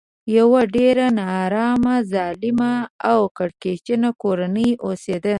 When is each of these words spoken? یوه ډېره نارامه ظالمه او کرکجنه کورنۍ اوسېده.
یوه 0.37 0.61
ډېره 0.75 1.05
نارامه 1.19 1.95
ظالمه 2.13 2.73
او 3.11 3.19
کرکجنه 3.37 4.09
کورنۍ 4.21 4.69
اوسېده. 4.85 5.29